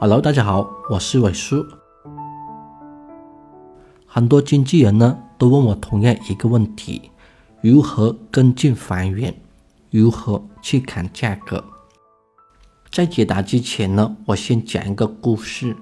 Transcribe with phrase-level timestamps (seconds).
[0.00, 1.66] Hello，大家好，我是伟叔。
[4.06, 7.10] 很多经纪人呢都问我同样一个问题：
[7.60, 9.34] 如何跟进房源？
[9.90, 11.64] 如何去砍价格？
[12.90, 15.76] 在解答之前呢，我先讲一个故事。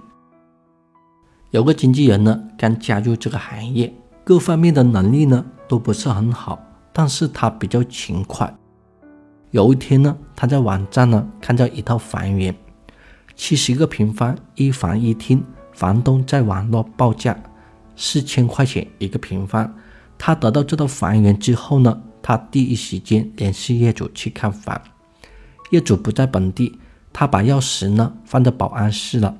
[1.51, 3.93] 有个经纪人呢刚加入这个行业，
[4.25, 6.59] 各方面的能力呢都不是很好，
[6.93, 8.57] 但是他比较勤快。
[9.51, 12.55] 有一天呢，他在网站呢看到一套房源。
[13.37, 17.39] 七十个平方，一房一厅，房东在网络报价
[17.95, 19.73] 四千块钱一个平方。
[20.19, 24.81] 他得到这套房源之后呢，他第一时间联系业主去看房。
[25.71, 26.79] 业主不在本地，
[27.13, 29.37] 他把钥匙呢放在保安室了。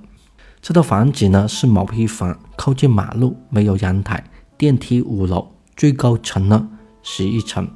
[0.61, 4.23] 这套房子呢是毛坯房，靠近马路，没有阳台，
[4.59, 6.69] 电梯五楼，最高层呢
[7.03, 7.67] 十一层，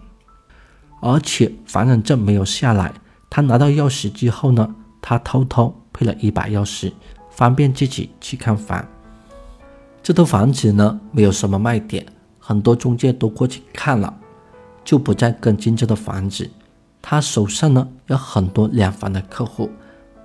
[1.01, 2.93] 而且房产证没有下来。
[3.31, 4.75] 他拿到钥匙之后呢，
[5.11, 5.75] 他偷偷。
[5.93, 6.93] 配了一把钥匙，
[7.31, 8.87] 方便自己去看房。
[10.05, 12.07] 这套房子呢，没有什么卖点，
[12.39, 14.17] 很多中介都过去看了，
[14.85, 16.49] 就不再跟进这套房子。
[17.03, 19.69] 他手上呢有很多两房的客户，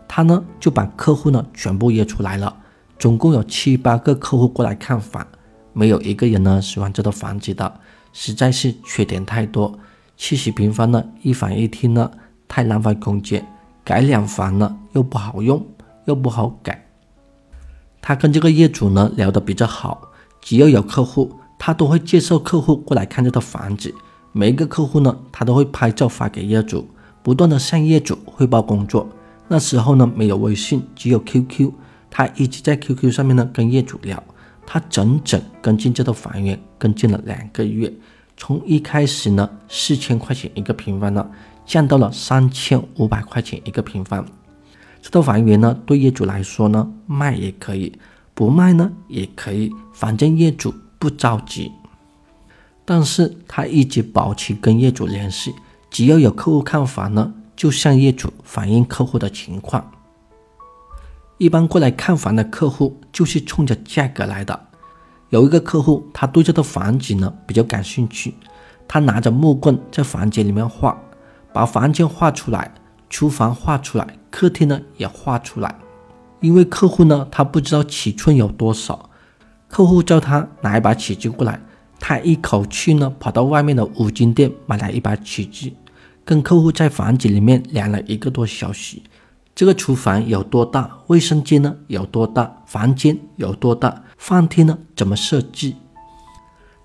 [0.07, 2.55] 他呢就把客户呢全部约出来了，
[2.99, 5.27] 总共有七八个客户过来看房，
[5.73, 7.79] 没有一个人呢喜欢这套房子的，
[8.13, 9.77] 实在是缺点太多。
[10.15, 12.11] 七十平方呢，一房一厅呢，
[12.47, 13.45] 太浪费空间。
[13.85, 15.63] 改两房了又不好用，
[16.05, 16.85] 又不好改。
[18.01, 20.09] 他跟这个业主呢聊得比较好，
[20.41, 23.93] 只要有客户，他都会介绍客户过来看这套房子。
[24.31, 26.87] 每一个客户呢，他都会拍照发给业主，
[27.23, 29.07] 不断的向业主汇报工作。
[29.47, 31.71] 那时候呢，没有微信，只有 QQ，
[32.09, 34.21] 他一直在 QQ 上面呢跟业主聊。
[34.65, 37.93] 他整整跟进这套房源，跟进了两个月，
[38.35, 41.25] 从一开始呢四千块钱一个平方呢。
[41.65, 44.25] 降到了三千五百块钱一个平方，
[45.01, 47.91] 这套房源呢，对业主来说呢，卖也可以，
[48.33, 51.71] 不卖呢也可以，反正业主不着急。
[52.85, 55.53] 但是他一直保持跟业主联系，
[55.89, 59.91] 只要有客户看房呢，就向业主反映客户的情况。
[61.39, 64.67] 一般过来看房的客户就是冲着价格来的。
[65.29, 68.35] 有一个客户，他对这套房子呢比较感兴趣，
[68.87, 70.95] 他拿着木棍在房间里面画。
[71.55, 72.69] 把房间画出来，
[73.09, 75.73] 厨房画出来，客厅呢也画出来。
[76.41, 79.09] 因为客户呢他不知道尺寸有多少，
[79.69, 81.57] 客户叫他拿一把尺子过来，
[81.97, 85.71] 他一口气呢跑到外面的五金店买了一把尺子，
[86.25, 88.97] 跟客户在房子里面量了一个多小时。
[89.55, 90.91] 这个厨房有多大？
[91.07, 92.53] 卫生间呢有多大？
[92.65, 94.03] 房间有多大？
[94.17, 95.77] 饭厅呢怎么设计？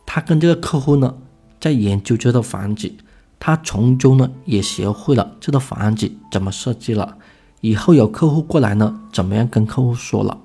[0.06, 1.16] 他跟这个客户呢
[1.58, 2.94] 在研究这套房子。
[3.42, 7.16] 他从中呢也学会了这套房子怎么设计了，
[7.62, 10.38] 以后有客户过来呢，怎么样跟客户说了？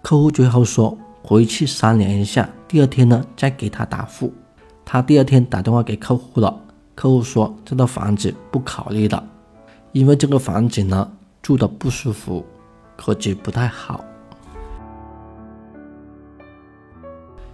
[0.00, 4.32] 客户最后说回去商量一下，第二天呢再给他答复。
[4.84, 6.58] 他第二天打电话给客户了，
[6.94, 9.28] 客户说这套房子不考虑了，
[9.90, 11.10] 因为这个房子呢
[11.42, 12.46] 住的不舒服，
[12.96, 14.04] 格局不太好。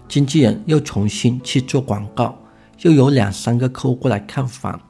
[0.06, 2.36] 经纪人又重新去做广告。
[2.82, 4.80] 又有两三个客户过来看房，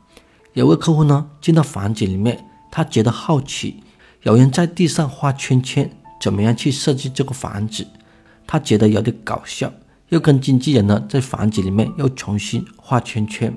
[0.55, 3.83] 有个客户呢进到房子里面，他觉得好奇，
[4.23, 7.87] 有人在地上画圈圈，怎么样去设计这个房子？
[8.47, 9.73] 他觉得有点搞笑，
[10.09, 13.57] 又跟经纪人呢在房子里面又重新画圈圈。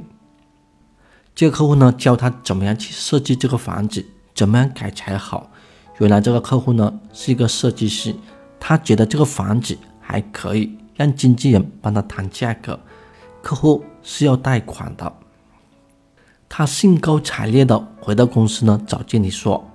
[1.36, 5.52] 这个客户呢教他怎么样去设计这个房子，怎么样改才好。
[6.00, 8.16] 原来这个客户呢是一个设计师，
[8.60, 12.80] 他觉得这个房子还可以，让经纪人帮他谈价格。
[13.50, 15.12] 客户是要贷款的，
[16.48, 19.68] 他兴高采烈的回到公司呢，找经理说：“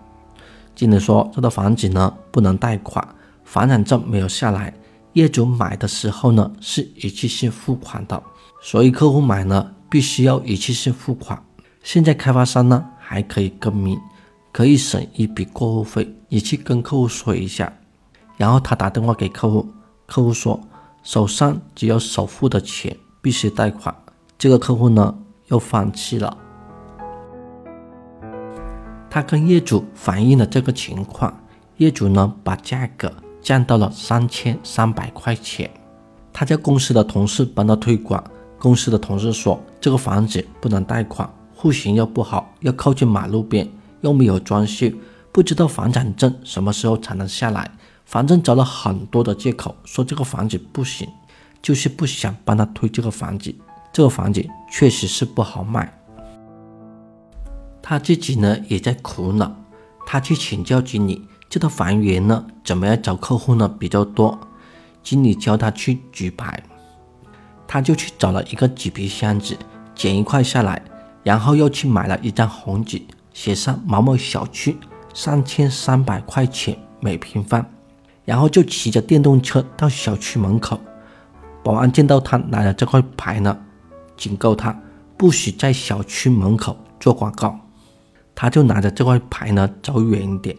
[0.77, 3.05] 经理说这套房子呢不能贷款，
[3.43, 4.73] 房产证没有下来，
[5.15, 8.23] 业主买的时候呢是一次性付款的，
[8.63, 11.43] 所以客户买呢必须要一次性付款。
[11.83, 13.99] 现在开发商呢还可以更名，
[14.53, 17.73] 可以省一笔过户费，你去跟客户说一下。”
[18.39, 19.69] 然后他打电话给客户，
[20.07, 20.61] 客户说
[21.03, 22.97] 手上只有首付的钱。
[23.25, 23.97] 必须贷款，
[24.37, 25.17] 这个客户呢
[25.47, 26.37] 又放弃了。
[29.09, 31.35] 他跟业主反映了这个情况，
[31.79, 33.11] 业主呢把价格
[33.41, 35.71] 降到了三千三百块钱。
[36.35, 38.23] 他叫公司的同事帮他推广，
[38.59, 41.27] 公司的同事说这个房子不能贷款，
[41.57, 43.67] 户型又不好，又靠近马路边，
[44.03, 44.93] 又没有装修，
[45.33, 47.71] 不知道房产证什么时候才能下来。
[48.05, 51.09] 反正找了很多的借口，说这个房子不行。
[51.65, 53.55] 就是不想帮他推这个房子，
[53.91, 55.91] 这个房子确实是不好卖。
[57.81, 59.51] 他自己呢也在苦恼，
[60.05, 64.39] 他去请教经理，这套房源呢，怎么样找客户呢比较多？
[65.03, 66.63] 经理教他去举牌，
[67.67, 69.57] 他就去找了一个纸皮箱子，
[69.95, 70.83] 剪一块下来，
[71.23, 73.01] 然后又去买了一张红纸，
[73.33, 74.77] 写上某某小区
[75.15, 77.65] 三千三百块钱每平方，
[78.27, 80.79] 然后就骑着电动车到小区门口。
[81.65, 83.59] 保安见到他拿着这块牌呢，
[84.17, 84.79] 警告他
[85.17, 87.59] 不许在小区门口做广告。
[88.35, 90.55] 他就拿着这块牌呢走远一点。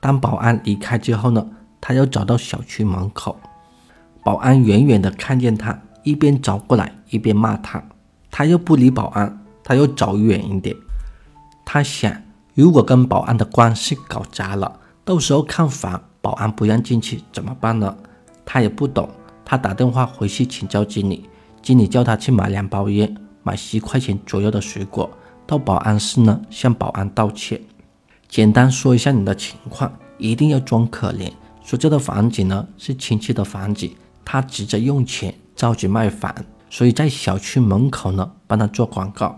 [0.00, 1.46] 当保安离开之后呢，
[1.80, 3.38] 他又走到小区门口。
[4.24, 7.82] 保安远远的看见他，一边走过来一边骂他。
[8.30, 10.74] 他又不理保安，他又走远一点。
[11.64, 12.12] 他想，
[12.54, 17.96] 如果跟保安的关系搞砸了，到时候看房保安不让进去怎么办呢？
[18.44, 19.08] 他也不懂。
[19.50, 21.28] 他打电话回去请教经理，
[21.60, 23.12] 经理叫他去买两包烟，
[23.42, 25.10] 买十块钱左右的水果，
[25.44, 27.60] 到保安室呢向保安道歉，
[28.28, 31.28] 简单说一下你的情况，一定要装可怜，
[31.64, 33.90] 说这个房子呢是亲戚的房子。
[34.24, 36.32] 他急着用钱，着急卖房，
[36.70, 39.36] 所以在小区门口呢帮他做广告。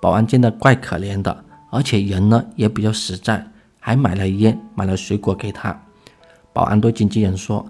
[0.00, 3.46] 保安见得怪可怜的，而且人呢也比较实在，
[3.78, 5.80] 还买了烟，买了水果给他。
[6.52, 7.64] 保安对经纪人说：“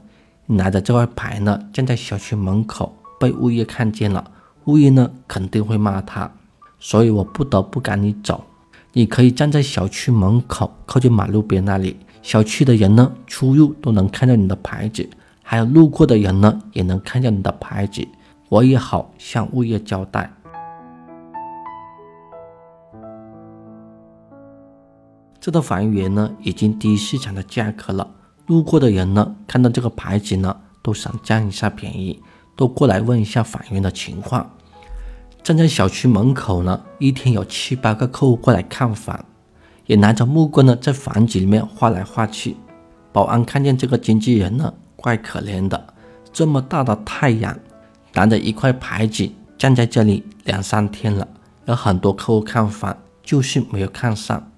[0.53, 4.31] 拿着这块牌呢，站在小区门口，被物业看见了，
[4.67, 6.31] 物业呢肯定会骂他，
[6.79, 8.45] 所以我不得不赶你走。
[8.93, 15.09] 你可以站在小区门口，靠近马路边那里，小区的人呢出入都能看到你的牌子。”
[15.45, 18.07] 还有路过的人呢，也能看见你的牌子，
[18.49, 20.33] 我也好向物业交代。
[25.41, 28.09] 这套房源呢，已经低于市场的价格了。
[28.53, 32.21] 路过的人呢，看到这个牌子呢，都想占一下便宜，
[32.55, 34.55] 都过来问一下房源的情况。
[35.43, 39.25] 站在小区门口呢，一天有七八个客户过来看房，
[39.87, 42.57] 也拿着木棍呢，在房子里面画来画去。
[43.11, 44.75] 保安看见这个经纪人呢。
[44.95, 45.95] 怪可怜的，
[46.33, 47.59] 这么大的太阳，
[48.13, 49.29] 拿着一块牌子
[49.59, 51.27] 站在这里两三天了，
[51.65, 54.53] 有很多客户看房，就是没有看上。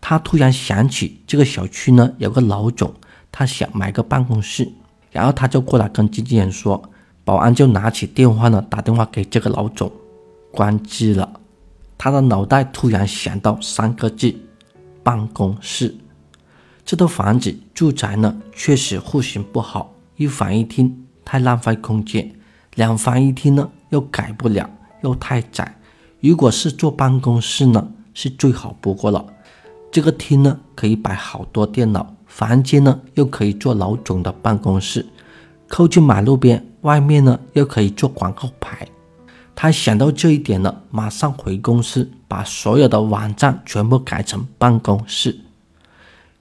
[0.00, 2.94] 他突然想起这个小区呢有个老总，
[3.38, 4.66] 他想买个办公室，
[5.12, 6.82] 然后他就过来跟经纪人说，
[7.22, 9.92] 保安就拿起电话呢打电话给这个老总，
[10.50, 11.30] 关机了。
[11.98, 14.34] 他的脑袋突然想到三个字：
[15.02, 15.94] 办公室。
[16.82, 22.34] 这套房子住宅呢，确实户型不好，一房一厅太浪费空间，
[22.76, 24.66] 两房一厅呢又改不了，
[25.02, 25.76] 又太窄。
[26.20, 29.26] 如果是做办公室呢，是最好不过了。
[29.92, 35.06] 这个厅呢可以摆好多电脑，房间呢又可以做老总的办公室，
[35.66, 38.86] 靠近马路边，外面呢又可以做广告牌。
[39.54, 45.34] 他想到这一点了，马上回公司把所有的网站全部改成办公室。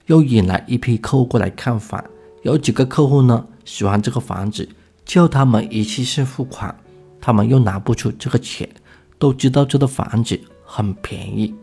[0.07, 2.03] 又引来一批客户过来看房，
[2.43, 4.67] 有几个客户呢喜欢这个房子，
[5.05, 6.75] 叫他们一次性付款，
[7.21, 8.69] 他们又拿不出这个钱，
[9.17, 11.55] 都知道这个房子很便宜。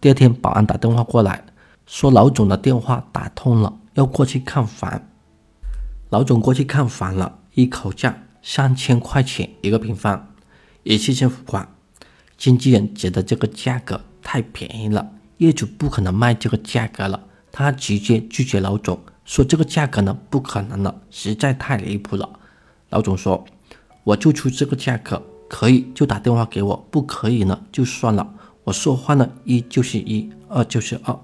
[0.00, 1.44] 第二天，保安打电话过来，
[1.86, 5.00] 说老总的电话打通了，要过去看房。
[6.10, 10.34] 老总过去看房了，一口价三千块钱一个平方，
[10.82, 11.68] 一次性付款。
[12.36, 17.22] 经纪人觉得这个价格太便宜了，业主不可能卖这个价格了。
[17.52, 22.28] 他直接拒绝老总，说这个价格呢不可能了，实在太离谱了。
[22.90, 23.44] 老总说，
[24.02, 28.34] 我就出这个价格，可以就打电话给我，不可以呢就算了。
[28.64, 31.16] 我说话呢一就是一，二就是二。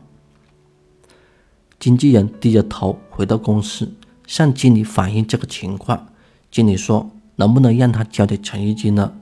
[1.82, 3.92] 经纪人低着头回到公司，
[4.28, 6.06] 向经理反映这个情况。
[6.48, 9.12] 经理说，能不能让他交点诚意金呢？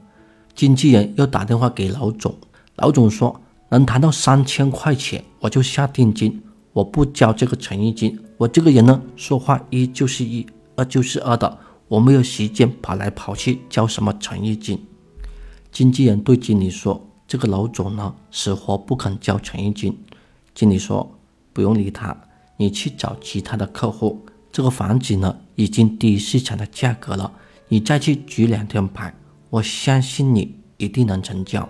[0.55, 2.37] 经纪人又打电话给老总，
[2.77, 3.41] 老总说，
[3.71, 6.43] 能谈到三千块钱，我就下定金。
[6.75, 14.79] 我不交这个诚意金，我这个人呢，说话一就是一，二就是二的，我没有时间跑来跑去交什么诚意金。
[15.73, 19.99] 经纪人对经理说：“这个老总呢，死活不肯交诚意金。”
[20.55, 21.19] 经理说
[21.55, 22.15] ：“不用理他，
[22.61, 24.23] 你去找其他的客户。
[24.53, 27.33] 这个房子呢，已经低于市场的价格了，
[27.69, 29.15] 你再去举两天牌，
[29.49, 31.67] 我相信你一定能成交。”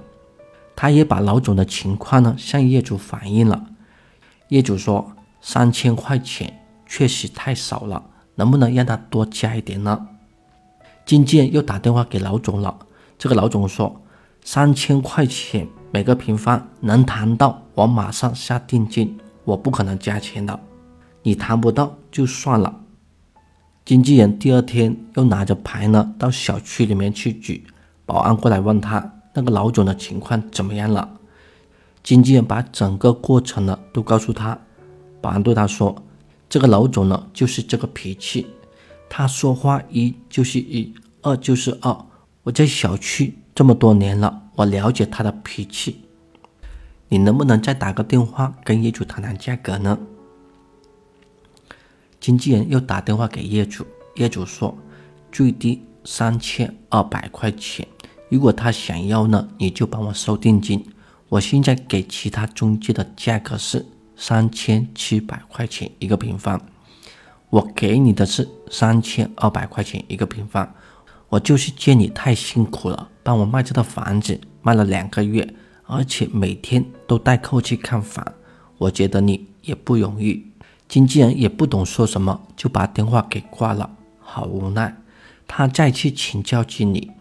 [0.75, 3.67] 他也把老总的情况呢，向业主反映了。
[4.49, 8.03] 业主说：“三千块钱确实太少了，
[8.35, 10.09] 能不能让他多加一点呢？”
[11.07, 12.77] 经纪人又打电话给老总了。
[13.17, 14.01] 这个老总说
[14.43, 20.59] ：“三千块钱每个平方能谈到，我马上下定金，我不可能加钱的。
[21.23, 22.81] 你谈不到就算了。”
[23.85, 27.65] 经纪人第二天又拿着牌呢，到小区里面去举。
[28.07, 31.19] 保安过来问他：“那个老总的情况怎么样了？”
[32.03, 34.59] 经纪人把整个过程呢都告诉他，
[35.21, 36.03] 保安对他说
[36.49, 38.47] ：“这个老总呢，就是这个脾气，
[39.09, 41.97] 他说话一就是一，二就是二。
[42.43, 46.01] 我在小区这么多年了，我了解他的脾气。
[47.09, 49.99] 你能不能再打个电话跟业主谈谈价格呢？
[52.21, 53.87] 经纪人又打电话给业主，
[54.17, 54.77] 业主说
[55.33, 57.87] 最低三千二百块钱，
[58.29, 60.85] 如果他想要呢，你就帮我收定金。
[61.29, 63.85] 我现在给其他中介的价格是。
[64.23, 66.61] 三千七百块钱一个平方，
[67.49, 70.71] 我给你的是三千二百块钱一个平方，
[71.31, 78.23] 我就是见你太辛苦了，帮我卖这套房子卖了两个月，而且每天都带客户去看房，
[78.77, 80.50] 我觉得你也不容易。
[80.91, 84.93] 经纪人也不懂说什么，就把电话给挂了，好无奈。
[85.47, 87.13] 他再去请教经理，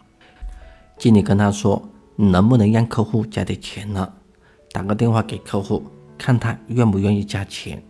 [0.98, 4.12] 经理跟他说：“能不能让客户加点钱呢？
[4.72, 5.86] 打个电话给客户。”
[6.18, 7.82] 看他愿不愿意加钱。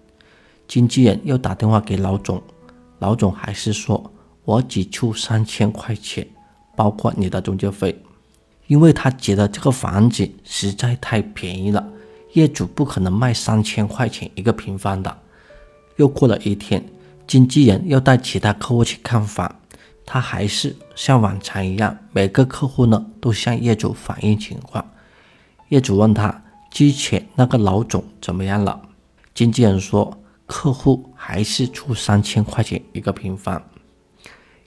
[0.68, 2.44] 经纪人又打电话给老总，
[3.00, 4.12] 老总还是说
[4.44, 6.28] ：“我只出三千块钱，
[6.76, 8.04] 包括你的中介费。”
[8.68, 11.88] 因为他觉得这个房子实在太便宜了，
[12.34, 15.18] 业主不可能卖三千块钱一个平方的。
[16.00, 16.84] 又过了一天，
[17.28, 19.54] 经纪人又带其他客户去看房，
[20.06, 24.84] 他还是像往常一样，每个客户呢都向业主反映情况。
[25.70, 26.44] 业主问他。
[26.72, 28.80] 之前那个老总怎么样了？
[29.34, 30.16] 经纪人说，
[30.46, 33.60] 客户还是出三千块钱一个平方。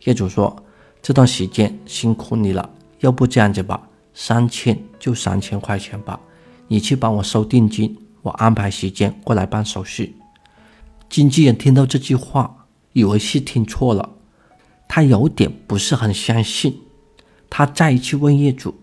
[0.03, 0.65] 业主说，
[1.01, 3.81] 这段时间辛苦你了，要不这样子吧，
[4.13, 6.19] 三千就三千块钱吧，
[6.67, 10.17] 你去帮我收定金，我安排时间过来办手续。
[11.13, 12.65] 经纪人听到这句话，
[12.95, 14.13] 以为是听错了，
[14.89, 16.81] 他有点不是很相信，
[17.51, 18.75] 他再一次问业主，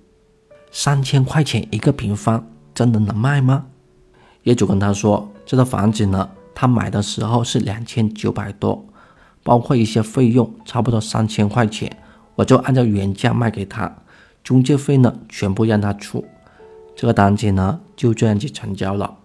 [0.72, 2.48] 三千块钱一个平方。
[2.76, 3.66] 真的能卖吗？
[4.44, 8.86] 业主跟他说：“这套房子呢，他买的时候是两千九百多，
[9.42, 11.92] 包括一些费用，差不多三千块钱，
[12.36, 13.92] 我就按照原价卖给他，
[14.44, 16.24] 中介费呢全部让他出。
[16.96, 19.18] 这个单子呢就这样子成交了。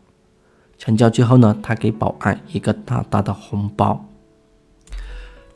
[0.78, 4.04] 成交之后呢，他给保安一个大大的红包。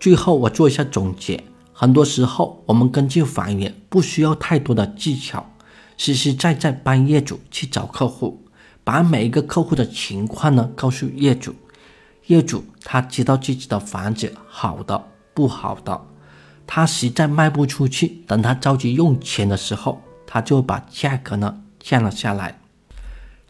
[0.01, 5.45] 最后我做一下总结：很多时候我们跟进房源不需要太多的技巧。”
[6.01, 8.41] 实实在在帮业主去找客户，
[8.85, 11.53] 把每一个客户的情况呢告诉业主，
[12.27, 16.01] 业主他知道自己的房子好的不好的，
[16.69, 22.61] 他实在卖不出去，等他着急用钱的时候，他就把价格呢降了下来。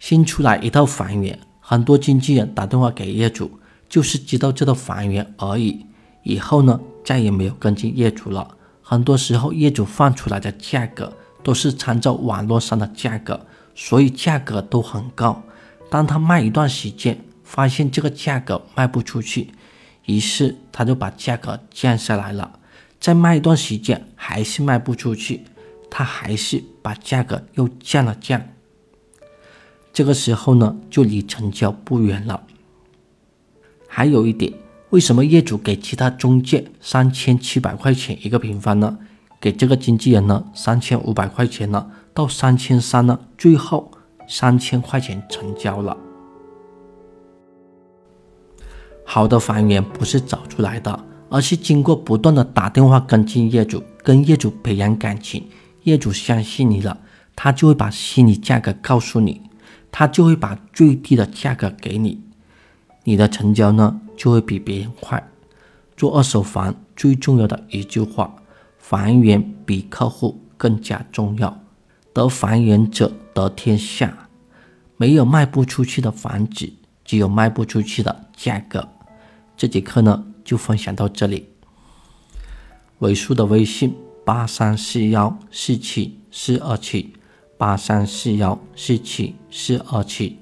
[0.00, 1.38] 新出来一套房源，
[1.70, 3.60] 很多经纪人打电话给业主，
[3.90, 5.84] 就是知道这套房源而已，
[6.22, 8.56] 以后呢再也没有跟进业主了。
[8.80, 11.12] 很多时候业主放出来的价格。
[11.40, 13.40] 都是参照网络上的价格，
[13.74, 15.40] 所以价格都很高。
[15.88, 19.52] 当他卖一段时间，发现这个价格卖不出去，
[20.04, 22.58] 于是他就把价格降下来了。
[23.00, 25.44] 再卖一段时间还是卖不出去，
[25.88, 28.42] 他还是把价格又降了降。
[29.98, 32.40] 这个时候呢，就离成交不远了。
[33.88, 34.52] 还有一点，
[34.90, 38.96] 为什么业主给其他中介三千七百块钱一个平方呢？
[39.40, 43.90] 给这个经纪人呢三千五百块钱呢，到三千三呢，最后
[44.28, 45.96] 三千块钱成交了。
[49.04, 55.44] 好的房源不是找出来的，而是经过不断的打电话跟进业主，跟业主培养感情，
[55.82, 57.00] 业主相信你了，
[57.34, 59.42] 他就会把心理价格告诉你，
[59.98, 62.20] 他就会把最低的价格给你，
[63.02, 65.28] 你的成交呢就会比别人快。
[65.96, 68.32] 做二手房最重要的一句话。
[68.78, 71.60] 房源比客户更加重要，
[72.12, 74.28] 得房源者得天下。
[74.96, 76.72] 没有卖不出去的房子，
[77.04, 78.88] 只有卖不出去的价格。
[79.56, 81.48] 这节课呢就分享到这里。
[83.00, 87.14] 尾数的微信八三四幺四七四二七，
[87.58, 90.37] 八三四幺四七四二七。